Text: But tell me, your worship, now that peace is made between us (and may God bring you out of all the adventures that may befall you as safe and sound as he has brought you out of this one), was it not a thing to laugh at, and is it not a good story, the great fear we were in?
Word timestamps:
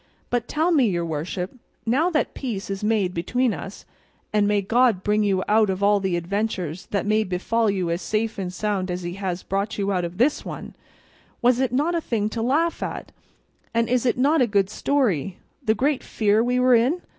But 0.31 0.47
tell 0.47 0.71
me, 0.71 0.87
your 0.89 1.05
worship, 1.05 1.53
now 1.85 2.09
that 2.09 2.33
peace 2.33 2.71
is 2.71 2.83
made 2.83 3.13
between 3.13 3.53
us 3.53 3.85
(and 4.33 4.47
may 4.47 4.59
God 4.63 5.03
bring 5.03 5.21
you 5.21 5.43
out 5.47 5.69
of 5.69 5.83
all 5.83 5.99
the 5.99 6.17
adventures 6.17 6.87
that 6.87 7.05
may 7.05 7.23
befall 7.23 7.69
you 7.69 7.91
as 7.91 8.01
safe 8.01 8.39
and 8.39 8.51
sound 8.51 8.89
as 8.89 9.03
he 9.03 9.13
has 9.13 9.43
brought 9.43 9.77
you 9.77 9.91
out 9.91 10.03
of 10.03 10.17
this 10.17 10.43
one), 10.43 10.75
was 11.39 11.59
it 11.59 11.71
not 11.71 11.93
a 11.93 12.01
thing 12.01 12.29
to 12.29 12.41
laugh 12.41 12.81
at, 12.81 13.11
and 13.75 13.87
is 13.87 14.07
it 14.07 14.17
not 14.17 14.41
a 14.41 14.47
good 14.47 14.71
story, 14.71 15.37
the 15.63 15.75
great 15.75 16.03
fear 16.03 16.43
we 16.43 16.59
were 16.59 16.73
in? 16.73 17.03